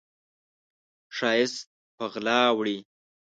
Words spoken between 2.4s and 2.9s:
وړي